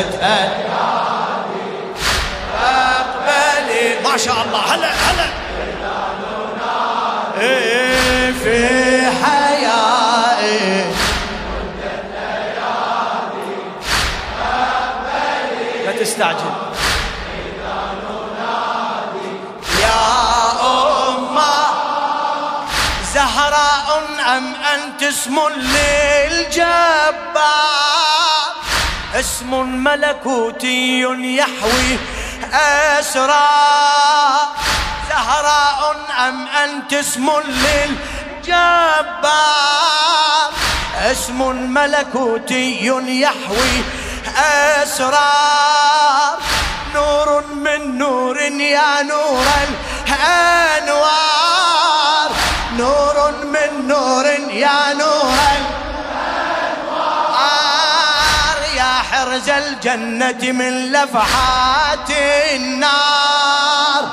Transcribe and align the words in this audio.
مدة 0.00 0.50
أقبلي 2.62 4.00
ما 4.04 4.16
شاء 4.16 4.44
الله. 4.44 4.74
هلا 4.74 4.90
هلا. 4.90 5.28
إيه 7.40 8.32
في 8.32 8.56
حياتي. 9.24 10.84
لا 15.86 15.92
تستعجل. 16.00 16.52
يا 19.80 20.02
أمة 21.08 21.54
زهراء 23.14 24.02
أم 24.36 24.54
أنت 24.74 25.02
اسم 25.02 25.36
للجبار. 25.56 26.70
اسم 29.14 29.82
ملكوتي 29.84 31.00
يحوي 31.00 31.98
أسرار 32.98 34.48
زهراء 35.08 35.96
أم 36.28 36.46
أنت 36.48 36.92
اسم 36.92 37.30
للجبار؟ 38.46 39.30
اسم 41.10 41.38
ملكوتي 41.74 42.86
يحوي 43.08 43.84
أسرار 44.82 46.38
نور 46.94 47.44
من 47.54 47.98
نور 47.98 48.40
يا 48.40 49.02
نور 49.02 49.44
الأنوار. 50.08 51.40
نور 52.78 53.32
من 53.44 53.88
نور 53.88 54.26
يا 54.50 54.92
نور 54.94 55.09
حرز 59.30 59.48
الجنة 59.48 60.52
من 60.52 60.92
لفحات 60.92 62.10
النار. 62.54 64.08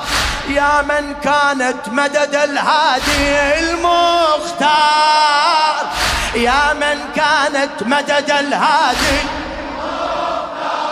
يا 0.48 0.82
من 0.82 1.14
كانت 1.14 1.88
مدد 1.88 2.34
الهادي 2.34 3.58
المختار. 3.58 4.68
يا 6.34 6.72
من 6.72 6.98
كانت 7.16 7.82
مدد 7.82 8.30
الهادي 8.30 9.20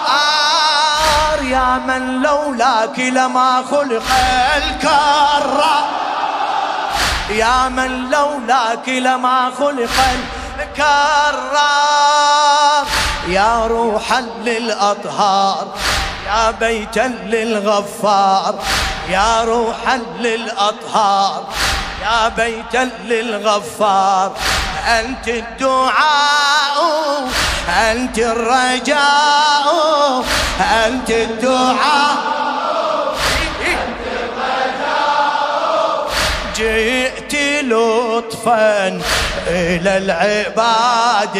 المختار. 0.09 1.43
يا 1.43 1.83
من 1.87 2.23
لولاك 2.23 2.99
لما 2.99 3.65
خلق 3.71 4.05
الكرار 4.57 5.87
يا 7.31 7.69
من 7.69 8.11
لولاك 8.11 8.89
لما 8.89 9.53
خلق 9.59 9.91
الكرار 10.59 11.97
يا 13.29 13.67
روحا 13.67 14.21
للأطهار 14.45 15.67
يا 16.27 16.51
بيتا 16.51 17.07
للغفار 17.27 18.55
يا 19.09 19.45
روحا 19.45 20.01
للأطهار 20.19 21.45
يا 22.03 22.29
بيتا 22.29 22.91
للغفار. 23.05 24.33
أنت 24.87 25.29
الدعاء 25.29 26.79
أنت 27.69 28.19
الرجاء 28.19 29.67
أنت 30.87 31.11
الدعاء. 31.11 32.17
جئت 36.57 37.35
لطفا 37.65 39.01
إلى 39.47 39.97
العباد 39.97 41.37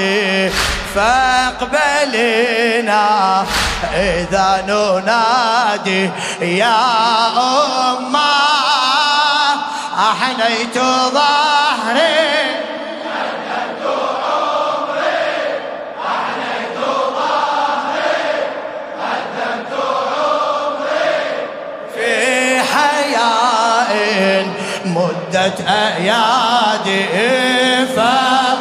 فاقبلنا 0.97 2.65
إذا 3.95 4.65
ننادي 4.69 6.11
يا 6.41 6.77
أمة 7.99 8.19
أحنيت 9.99 10.79
ظهري. 11.15 12.27
مدة 24.87 25.55
أيادي 25.69 27.05
في 27.95 28.56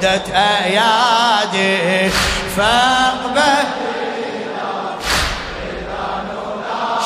مدة 0.00 0.22
أيادي. 0.64 2.10
فاقبل 2.56 3.64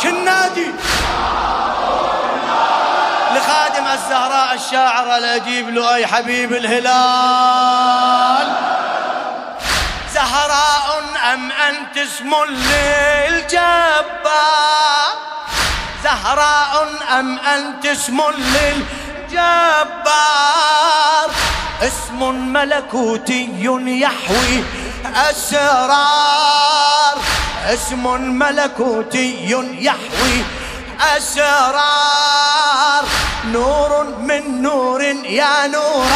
شنادي. 0.03 0.67
لخادم 3.35 3.87
الزهراء 3.87 4.55
الشاعر 4.55 5.17
الأجيب 5.17 5.69
له 5.69 5.95
أي 5.95 6.07
حبيب 6.07 6.53
الهلال. 6.53 6.87
زهراء 10.15 11.03
أم 11.33 11.53
أنت 11.53 11.97
اسم 11.99 12.35
للجبار؟ 12.49 13.65
زهراء 16.05 16.89
أم 17.19 17.39
أنت 17.39 17.87
اسم 17.87 18.21
للجبار؟ 18.31 19.65
اسم 21.83 22.53
ملكوتي 22.53 23.49
يحوي 23.89 24.65
أسرار. 25.31 27.17
اسم 27.67 28.21
ملكوتي 28.39 29.51
يحوي 29.81 30.45
أسرار. 31.17 33.05
نور 33.53 34.05
من 34.19 34.63
نور 34.63 35.03
يا 35.03 35.67
نور 35.67 36.07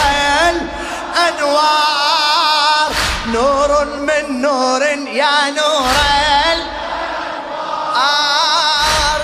الأنوار. 1.19 2.91
نور 3.27 3.85
من 3.85 4.41
نور 4.43 4.83
يا 5.23 5.51
نور 5.51 5.91
الأنوار. 6.53 6.79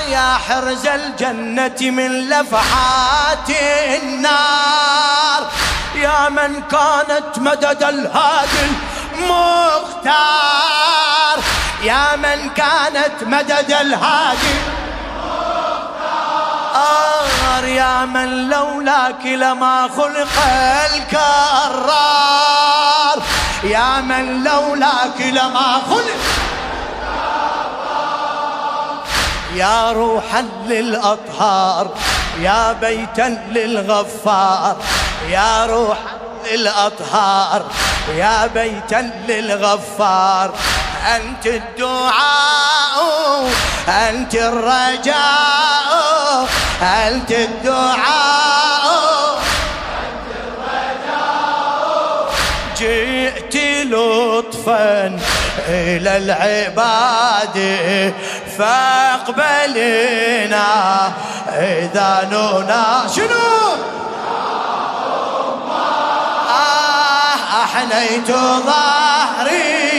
يا 0.09 0.39
حرز 0.49 0.87
الجنة 0.87 1.91
من 1.91 2.29
لفحات 2.29 3.51
النار. 4.03 5.43
يا 5.97 6.29
من 6.29 6.63
كانت 6.63 7.39
مدد 7.39 7.83
الهادي 7.83 8.73
المختار. 9.15 10.15
يا 11.83 12.17
من 12.17 12.51
كانت 12.51 13.23
مدد 13.23 13.73
الهادي 13.73 14.55
آر 17.57 17.65
يا 17.65 18.05
من 18.05 18.49
لولاك 18.49 19.27
لما 19.27 19.89
خلق 19.97 20.39
الكرار. 20.95 22.35
يا 23.65 24.01
من 24.01 24.45
لولاك 24.45 25.21
لما 25.21 25.81
خلق 25.91 26.21
يا 29.55 29.93
روحا 29.93 30.43
للأطهار. 30.67 31.89
يا 32.41 32.73
بيتا 32.73 33.39
للغفار 33.51 34.77
يا 35.29 35.67
روحا 35.67 36.19
للأطهار 36.53 37.63
يا 38.17 38.47
بيتا 38.47 39.11
للغفار 39.29 40.55
أنت 41.17 41.47
الدعاء 41.47 42.95
أنت 43.89 44.35
الرجاء 44.35 45.15
أنت 46.83 47.31
الدعاء. 47.33 48.45
جئت 52.79 53.57
لطفا 53.87 55.19
إلى 55.69 56.17
العباد 56.17 57.59
فاقبلنا 58.59 59.87
إذا 61.49 62.29
نونا. 62.31 63.07
شنو؟ 63.17 63.75
آه 66.51 67.65
أحنيت 67.65 68.31
ظهري. 68.67 69.95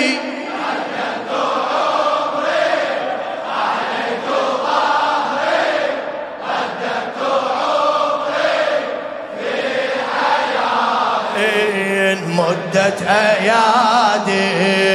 مدة 12.36 13.00
أيادي 13.10 14.95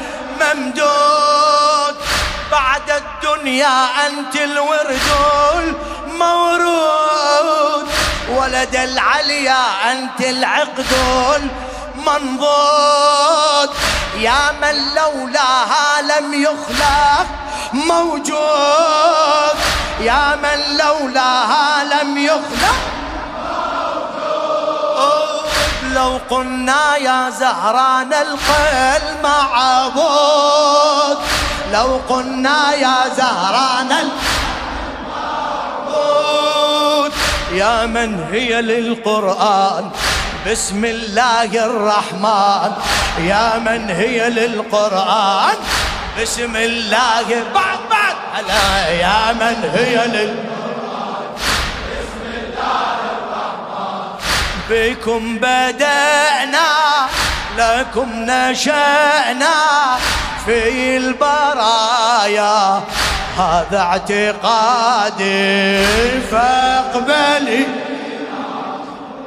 الممدود 0.41 1.95
بعد 2.51 2.91
الدنيا 2.91 4.07
أنت 4.07 4.35
الورد 4.35 5.01
المورود 6.07 7.87
ولد 8.29 8.75
العليا 8.75 9.91
أنت 9.91 10.21
العقد 10.21 10.85
المنضود 11.95 13.69
يا 14.17 14.51
من 14.61 14.95
لولاها 14.95 16.01
لم 16.01 16.33
يخلق 16.33 17.25
موجود. 17.73 19.57
يا 19.99 20.35
من 20.35 20.77
لولاها 20.77 21.83
لم 21.83 22.17
يخلق 22.17 22.75
لو 25.95 26.19
قلنا 26.29 26.97
يا 26.97 27.29
زهران 27.29 28.09
نلقى 28.09 28.97
المعبود 28.97 30.51
لو 31.73 31.99
قلنا 32.09 32.73
يا 32.73 32.95
زهران 33.17 33.91
المعبود 33.91 34.21
يا 37.51 37.85
من 37.85 38.23
هي 38.31 38.61
للقرآن؟ 38.61 39.89
بسم 40.51 40.85
الله 40.85 41.65
الرحمن. 41.65 42.71
يا 43.19 43.57
من 43.59 43.89
هي 43.89 44.29
للقرآن؟ 44.29 45.55
بسم 46.21 46.55
الله 46.55 47.27
بعد 47.53 47.79
بعد. 47.89 48.15
هلا 48.33 48.89
يا 48.89 49.33
من 49.33 49.69
هي 49.75 50.07
للقرآن 50.07 50.60
بكم 54.71 55.37
بدأنا 55.37 56.69
لكم 57.57 58.09
نشأنا 58.13 59.55
في 60.45 60.97
البرايا. 60.97 62.81
هذا 63.37 63.79
اعتقادي. 63.79 65.85
فاقبلي. 66.31 67.67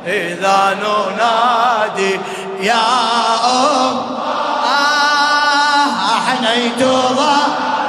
إذا 0.06 0.76
ننادي 0.82 2.20
يا 2.60 2.84
أم 3.44 3.96
آه 4.64 6.18
أحنيت 6.18 6.78
ظهري 6.78 7.83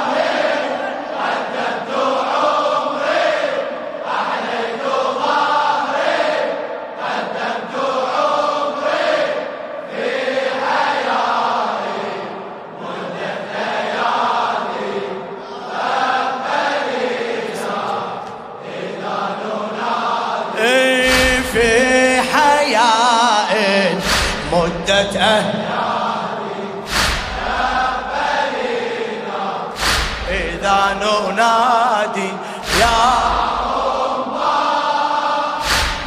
إذا 30.66 30.98
ننادي 30.98 32.32
يا 32.80 32.98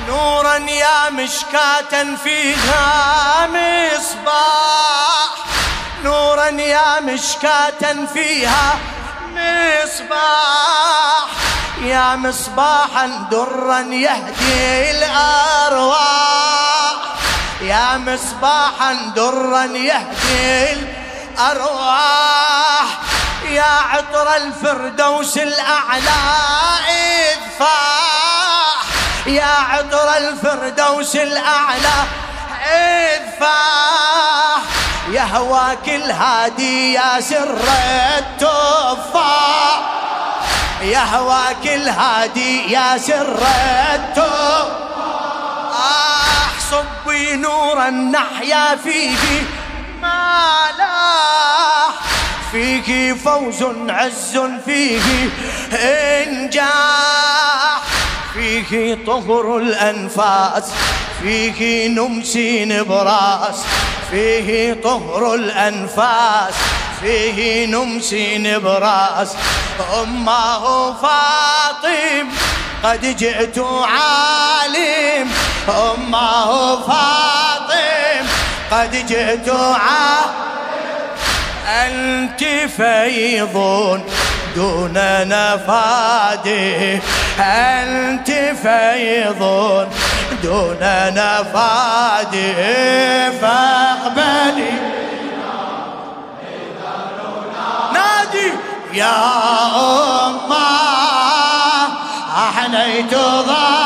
نورا 0.08 0.58
يا 0.58 1.10
مشكاة 1.10 2.16
فيها 2.24 3.48
مصباح 3.48 5.30
نورا 6.04 6.48
يا 6.48 7.00
مشكاة 7.00 8.06
فيها 8.14 8.80
مصباح 9.36 11.28
يا 11.82 12.16
مصباحا 12.16 13.28
درا 13.32 13.80
يهدي 13.80 14.92
الأرواح. 14.92 16.00
يا 17.62 17.98
مصباحا 17.98 18.94
درا 19.16 19.64
يهدي 19.64 20.74
الأرواح. 21.40 23.09
يا 23.60 23.80
عطر 23.92 24.36
الفردوس 24.36 25.38
الأعلى 25.38 26.20
إذفاح 26.90 28.84
يا 29.28 29.46
عطر 29.72 30.18
الفردوس 30.18 31.16
الأعلى 31.16 31.98
إذفاح 32.72 34.62
يا 35.12 35.22
هواك 35.36 35.88
الهادي 35.90 36.94
يا 36.94 37.20
سر 37.22 37.58
التفاح 38.18 39.80
يا 40.82 41.04
هواك 41.16 41.64
الهادي 41.66 42.72
يا 42.72 42.98
سر 42.98 43.40
التوب 43.94 44.72
آه 45.74 46.50
صبي 46.72 47.36
نورا 47.36 47.90
نحيا 47.90 48.76
فيه. 48.84 49.18
ما 50.02 50.58
لاح 50.78 50.89
فيه 52.52 53.14
فوز 53.14 53.64
عز 53.90 54.40
فيه 54.66 55.30
انجاح 55.74 57.82
فيه 58.34 58.98
طهر 59.08 59.58
الأنفاس 59.58 60.72
فيه 61.22 61.88
نمسي 61.88 62.66
نبراس 62.66 63.64
فيه 64.12 64.74
طهر 64.84 65.36
الأنفاس 65.36 66.54
فيه 67.02 67.66
نمسي 67.66 68.38
نبراس. 68.38 69.36
أمه 70.02 70.94
فاطم 70.94 72.28
قد 72.84 73.18
جئت 73.18 73.60
عالم. 73.84 75.32
أمه 75.70 76.76
فاطم 76.76 78.26
قد 78.72 79.06
جئت 79.08 79.50
عالم. 79.50 80.59
أنت 81.70 82.44
فيض 82.78 83.56
دون 84.56 84.94
نفادي 85.28 87.00
أنت 87.40 88.32
فيض 88.62 89.42
دون 90.44 90.78
نفادي 91.16 92.54
فاقبلي. 93.42 94.72
نادي 97.94 98.52
يا 98.94 99.18
أمة. 100.28 100.70
أحنيت 102.38 103.16
ظهري 103.16 103.79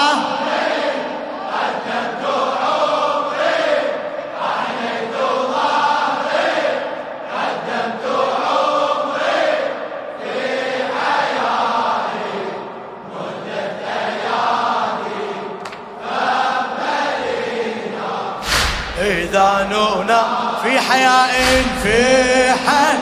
حياء 20.93 21.63
في 21.83 22.53
أم. 22.69 22.99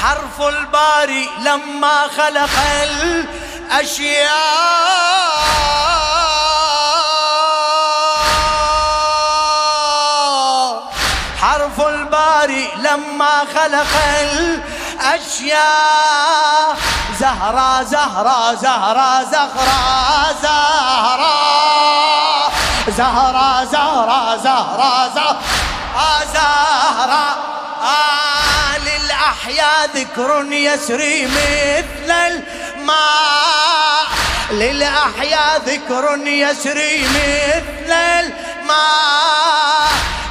حرف 0.00 0.40
الباري 0.40 1.28
لما 1.40 2.08
خلق 2.16 2.50
الأشياء. 3.70 5.11
لما 12.92 13.44
خلق 13.54 13.92
الأشياء. 15.00 16.76
زهرة 17.20 17.82
زهرة 17.82 18.54
زهرة 18.54 19.22
زهرة 19.22 20.32
زهرة. 20.42 21.36
زهرة 22.88 23.64
زهرة 23.64 24.36
زهرة 24.36 25.08
زهرة 25.14 26.24
زهرة. 26.34 27.36
آه 27.82 28.78
للأحياء 28.78 29.90
ذكر 29.94 30.44
يسري 30.52 31.26
مثل 31.26 32.10
الماء. 32.10 34.06
للأحياء 34.50 35.62
ذكر 35.66 36.16
يسري 36.26 37.06
مثل 37.08 37.92
الماء. 37.92 39.81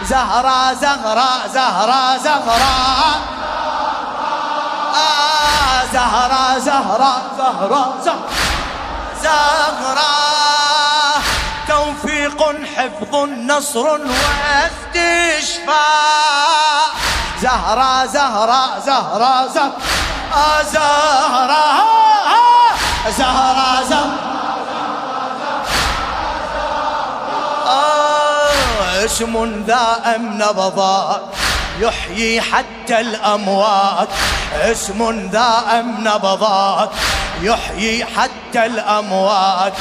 زهرة 0.03 0.73
زهرة 0.73 1.47
زهرة 1.53 2.17
زهرة. 2.17 2.75
آه 4.95 5.85
زهرة 5.93 6.59
زهرة 6.59 7.13
زهرة 7.37 7.93
زهرة. 8.05 8.29
زهرة 9.23 10.11
توفيق 11.67 12.41
حفظ 12.75 13.15
نصر 13.47 13.87
واستشفاء 14.93 15.71
زهرة 17.41 18.05
زهرة 18.05 18.79
زهرة 18.85 19.47
زهرة. 19.47 19.71
آه 20.33 20.61
زهرة. 20.63 21.63
زهرة 23.17 23.83
زهرة. 23.89 24.31
اسم 29.05 29.63
ذا 29.67 30.15
أم 30.15 30.33
نبضات 30.33 31.21
يحيي 31.79 32.41
حتى 32.41 32.99
الأموات. 32.99 34.07
اسم 34.53 35.29
ذا 35.31 35.63
أم 35.79 35.95
نبضات 36.07 36.89
يحيي 37.41 38.05
حتى 38.05 38.65
الأموات. 38.65 39.73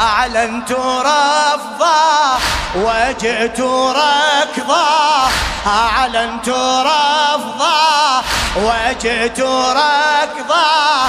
أعلنت 0.00 0.72
رفضا 0.72 2.38
وجئت 2.76 3.60
ركضا. 3.60 5.30
أعلنت 5.66 6.48
رفضا 6.48 8.22
وجئت 8.56 9.40
ركضا. 9.40 11.08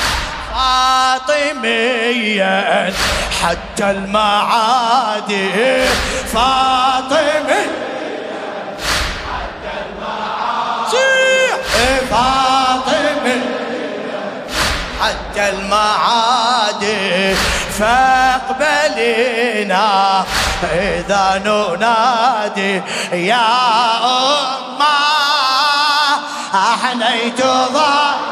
فاطميا 1.27 2.93
حتى 3.43 3.91
المعادي 3.91 5.49
فاطمي 6.33 7.63
حتى 9.29 9.73
المعادي 9.85 11.09
فاطمي 12.09 13.37
حتى 15.01 15.43
المعادي 15.49 17.35
فاقبلينا 17.79 19.85
إذا 20.73 21.25
ننادي 21.45 22.73
يا 23.13 23.47
أمة 24.03 24.99
أحنيت 26.53 27.41
ظهري 27.73 28.28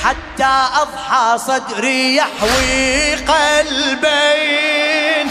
حتى 0.04 0.54
أضحى 0.82 1.38
صدري 1.38 2.16
يحوي 2.16 3.14
قلبين. 3.14 5.26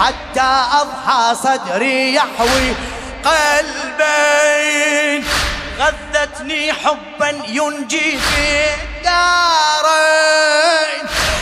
حتى 0.00 0.50
أضحى 0.72 1.34
صدري 1.42 2.14
يحوي 2.14 2.74
قلبين. 3.24 5.24
غذتني 5.78 6.72
حبا 6.72 7.30
ينجي 7.48 8.18
في 8.18 8.64
الدارين 8.74 9.26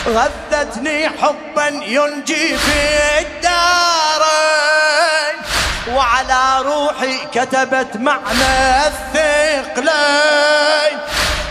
غذتني 0.07 1.09
حبا 1.09 1.67
ينجي 1.67 2.57
في 2.57 3.19
الدارين. 3.19 4.85
وعلى 5.93 6.61
روحي 6.61 7.17
كتبت 7.33 7.95
معنى 7.95 8.87
الثقلين. 8.87 10.99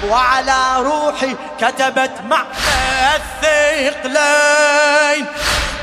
وعلى 0.09 0.77
روحي 0.79 1.37
كتبت 1.61 2.13
معنى 2.29 3.17
الثقلين. 3.17 5.27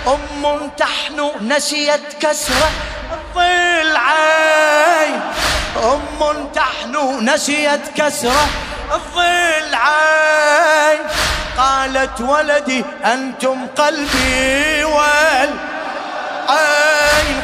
أم 0.08 0.72
تحنو 0.78 1.32
نسيت 1.42 2.14
كسرة 2.22 2.72
الضلعين. 3.14 5.22
أم 5.84 6.50
تحنو 6.56 7.22
نسيت 7.22 7.82
كسرة 7.96 8.48
الضلعين. 8.94 9.61
قالت 12.02 12.22
ولدي 12.22 12.86
أنتم 13.06 13.68
قلبي 13.78 14.84
والعين 14.84 15.58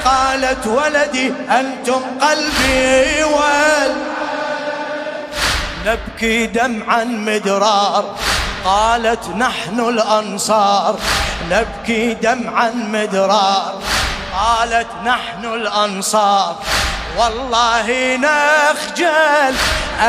قالت 0.06 0.68
ولدي 0.68 1.34
أنتم 1.50 2.02
قلبي 2.22 3.24
والعين 3.24 3.98
نبكي 5.86 6.46
دمعا 6.46 7.04
مدرار 7.04 8.16
قالت 8.66 9.30
نحن 9.30 9.80
الأنصار. 9.80 10.96
نبكي 11.52 12.14
دمعا 12.14 12.70
مدرار 12.70 13.82
قالت 14.34 14.88
نحن 15.06 15.46
الأنصار. 15.46 16.56
والله 17.18 18.18
نخجل 18.18 19.56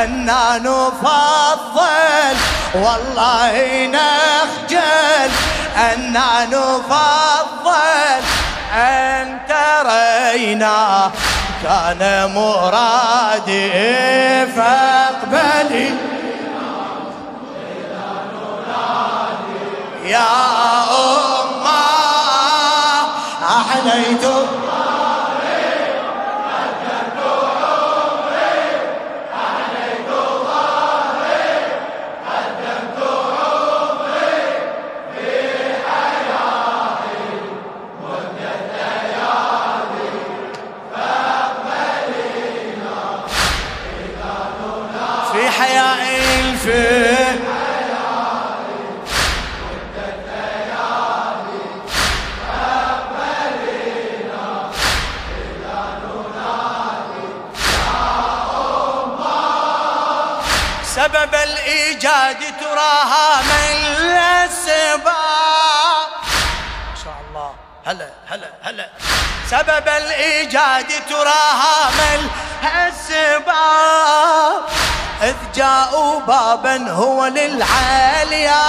أننا 0.03 0.59
نفضل 0.59 2.37
والله 2.75 3.87
نخجل 3.87 5.31
أننا 5.77 6.45
نفضل 6.45 8.23
أن 8.75 9.39
ترينا 9.49 11.11
كان 11.63 12.33
مرادي 12.35 13.71
فاقبلي 14.47 15.91
يا 20.05 20.59
أمة 45.39 45.49
أحنيت 45.49 46.67
سبب 60.85 61.35
الإيجاد 61.35 62.37
تراها 62.61 63.43
من 63.43 63.97
الأسباب 64.01 65.03
ما 66.91 66.95
شاء 67.05 67.17
الله. 67.29 67.55
هلا 67.87 68.09
هلا 68.29 68.49
هلا. 68.63 68.89
سبب 69.51 69.89
الإيجاد 69.89 70.87
تراها 71.09 71.91
من 71.91 72.29
الأسباب 72.63 74.63
إذ 75.23 75.35
جاءوا 75.55 76.21
بابا 76.21 76.91
هو 76.91 77.27
للعاليا 77.27 78.63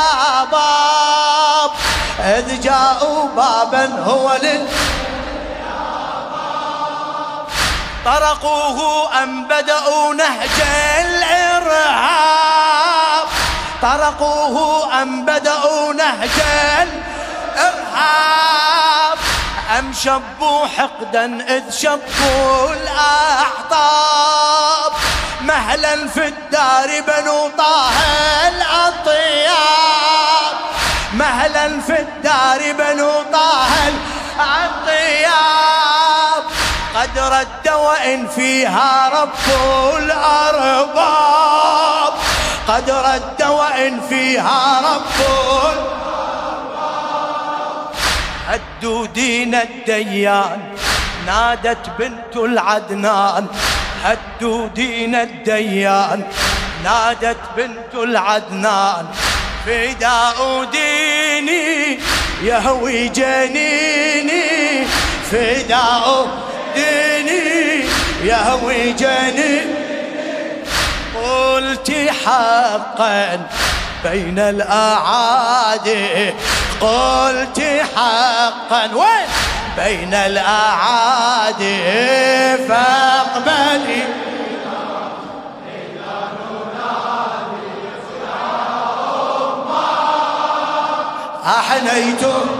باب. 0.52 1.72
إذ 2.20 2.62
جاءوا 2.62 3.28
بابا 3.36 4.04
هو 4.06 4.34
لل 4.42 4.68
طرقوه 8.06 9.10
أم 9.24 9.48
بدأوا 9.48 10.14
نهج 10.14 10.62
الإرهاب. 11.00 12.40
طرقوه 13.82 14.88
أم 15.02 15.26
بدأوا 15.26 15.94
نهج 15.94 16.40
الإرهاب. 16.82 18.10
أم 19.80 19.94
شبوا 19.94 20.68
حقدا 20.68 21.56
إذ 21.58 21.72
شبوا 21.72 22.74
الأحطاب 22.74 24.30
مهلا 25.50 26.08
في 26.08 26.28
الدار 26.28 26.90
بنو 27.08 27.50
طه 27.58 27.90
الأطياب 28.48 29.90
مهلا 31.14 31.82
في 31.82 32.00
الدار 32.00 32.74
بنو 32.74 33.12
طه 33.34 33.68
الأطياب 34.40 36.44
قد 36.96 37.20
رد 37.20 37.70
وإن 37.70 38.28
فيها 38.28 39.10
رب 39.10 39.30
الأرباب. 39.98 42.14
قد 42.68 42.90
رد 42.90 43.44
وإن 43.44 44.02
فيها 44.10 44.82
رب 44.94 45.04
هدوا 48.48 49.06
دين 49.06 49.56
الديان. 49.56 50.76
نادت 51.26 51.90
بنت 52.00 52.36
العدنان. 52.36 53.48
هدوا 54.04 54.68
دين 54.68 55.16
الديان 55.16 56.24
نادت 56.84 57.38
بنت 57.58 57.94
العدنان. 57.96 59.06
فداء 59.66 60.64
ديني 60.72 62.00
يهوي 62.44 63.08
جنيني 63.08 64.86
فداء 65.32 66.28
ديني 66.76 67.86
يهوي 68.24 68.94
جنيني. 68.94 69.80
قلت 71.16 71.92
حقا 72.26 73.48
بين 74.04 74.40
الأعادي 74.40 76.34
قلت 76.82 77.62
حقا. 77.96 78.90
وين؟ 78.96 79.28
بين 79.86 80.14
الأعادي 80.14 81.78
فاقبلي 82.68 84.04
أحنيتم 91.46 92.59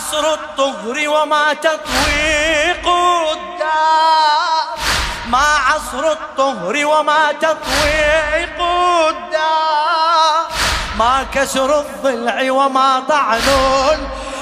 عصر 0.00 0.32
الطهر 0.32 1.08
وما 1.08 1.52
تطويق 1.52 2.86
الدار. 3.32 4.78
ما 5.26 5.56
عصر 5.68 6.12
الطهر 6.12 6.86
وما 6.86 7.32
تطويق 7.32 8.60
الدار. 9.08 10.46
ما 10.98 11.26
كسر 11.34 11.80
الضلع 11.80 12.52
وما 12.52 13.02
طعن 13.08 13.40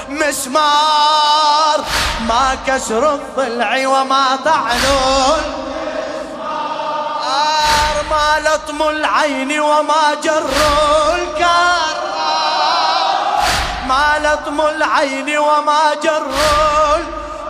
مسمار 0.09 1.38
ما 2.29 2.57
كسر 2.67 3.13
الضلع 3.13 3.87
وما 3.87 4.39
طعن 4.45 4.79
ما 8.09 8.39
لطم 8.39 8.89
العين 8.89 9.59
وما 9.59 10.13
جر 10.23 10.49
الكار. 11.13 11.95
ما 13.87 14.19
لطم 14.23 14.61
العين 14.61 15.37
وما 15.37 15.93
جر 16.03 16.31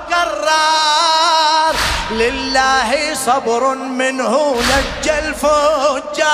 القرار 0.10 1.76
لله 2.12 3.14
صبر 3.14 3.76
منه 3.76 4.56
نجى 4.72 5.20
الفجار. 5.20 6.30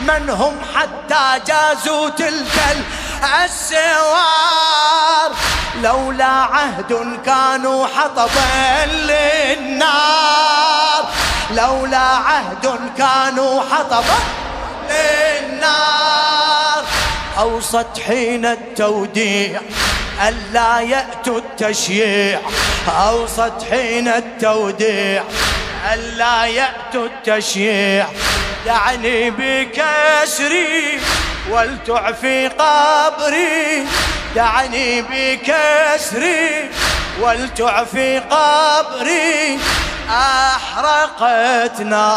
من 0.00 0.30
هم 0.30 0.58
حتى 0.74 1.40
جازوا 1.46 2.08
تلك 2.08 2.56
السوار 3.44 5.30
لولا 5.82 6.24
عهد 6.24 7.18
كانوا 7.26 7.86
حطبا 7.86 8.86
للنار. 8.86 9.92
لولا 11.50 11.98
عهد 11.98 12.80
كانوا 12.98 13.62
حطبا 13.70 14.18
للنار. 14.90 16.84
أوصت 17.38 18.00
حين 18.06 18.46
التوديع 18.46 19.60
ألا 20.28 20.80
يأتوا 20.80 21.38
التشييع. 21.38 22.40
أوصت 22.88 23.64
حين 23.70 24.08
التوديع 24.08 25.22
ألا 25.92 26.44
يأتوا 26.44 27.06
التشييع. 27.06 28.06
دعني 28.66 29.30
بكسري 29.30 31.00
ولتعفي 31.50 32.48
قبري. 32.48 33.86
دعني 34.34 35.02
بكسري 35.02 36.70
ولتعفي 37.20 38.18
قبري. 38.18 39.58
أحرقتنا 40.10 42.08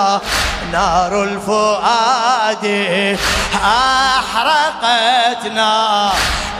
نار 0.71 1.23
الفؤاد. 1.23 2.65
أحرقتنا 4.17 5.73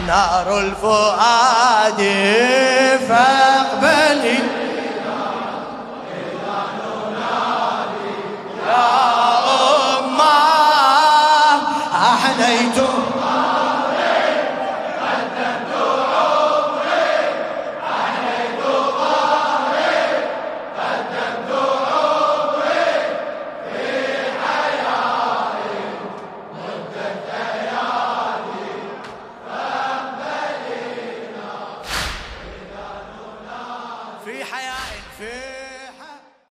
نار 0.08 0.60
الفؤاد. 0.60 2.02
فاقبلي 3.10 3.55